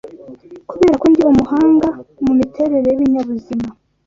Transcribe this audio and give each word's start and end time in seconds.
Kubera 0.69 0.95
ko 1.01 1.05
ndi 1.11 1.21
umuhanga 1.31 1.87
mu 2.23 2.31
miterere 2.39 2.85
y’ibinyabuzima 2.91 3.69